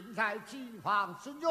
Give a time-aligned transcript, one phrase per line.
[0.00, 0.06] 呢？
[0.06, 1.50] 现在机房之院。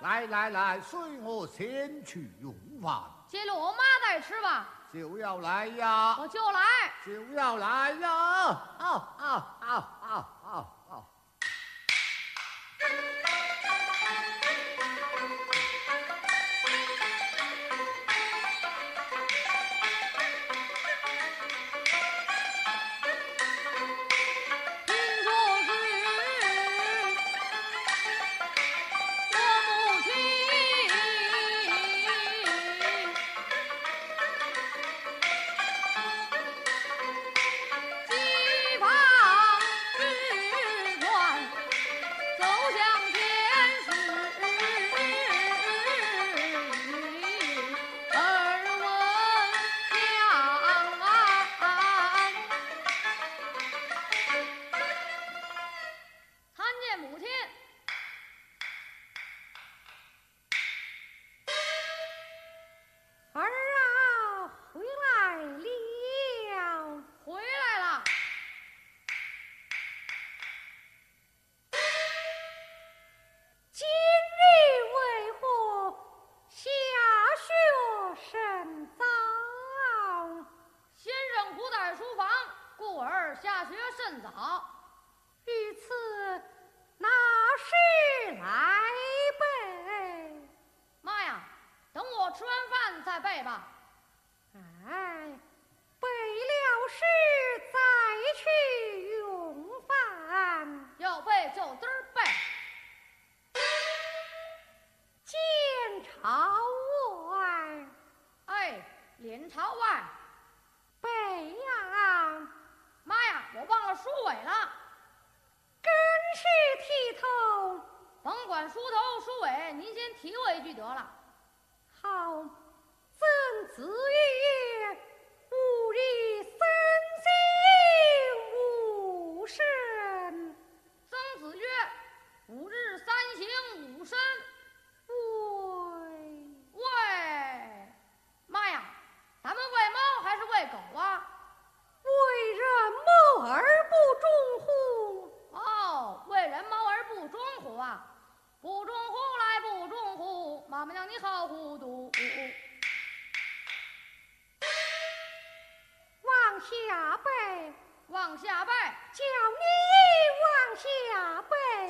[0.00, 3.02] 来来来，随我先去用饭。
[3.26, 4.68] 接了我妈再吃吧。
[4.92, 6.16] 就要来呀！
[6.20, 6.60] 我就来。
[7.04, 8.10] 就要来呀！
[8.78, 9.53] 啊啊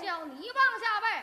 [0.01, 1.14] 叫你往下背。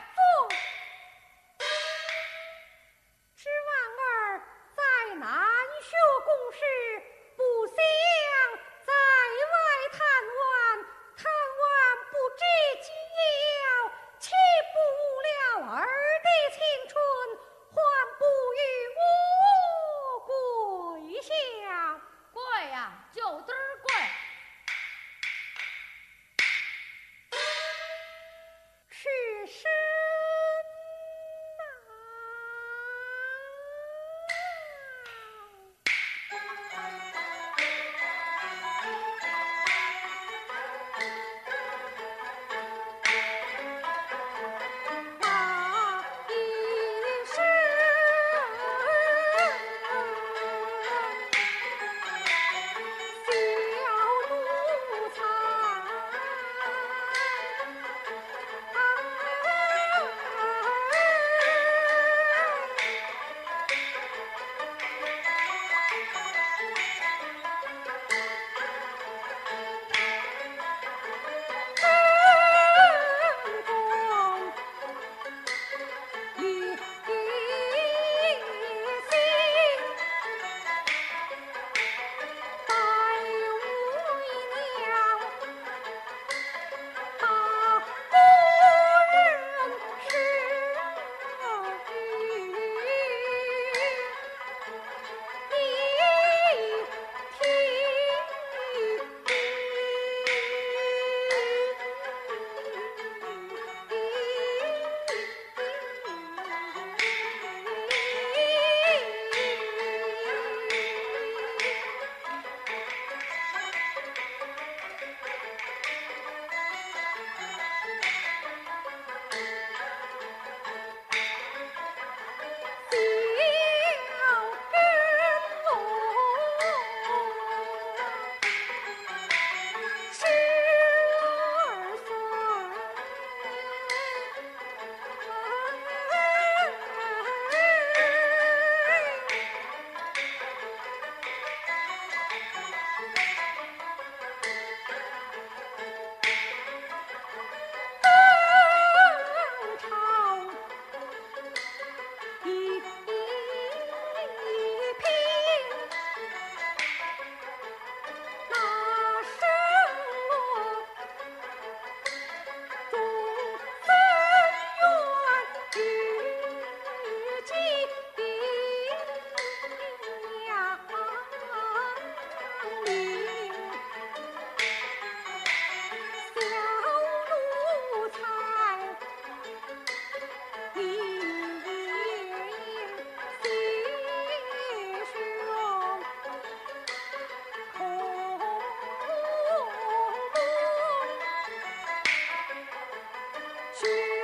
[193.84, 194.21] you.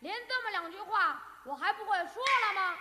[0.00, 2.78] 连这么两句话我还不会说了吗？